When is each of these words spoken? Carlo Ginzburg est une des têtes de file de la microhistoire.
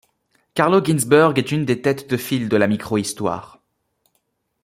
Carlo 0.55 0.81
Ginzburg 0.83 1.33
est 1.37 1.51
une 1.51 1.63
des 1.63 1.79
têtes 1.83 2.09
de 2.09 2.17
file 2.17 2.49
de 2.49 2.57
la 2.57 2.65
microhistoire. 2.65 3.59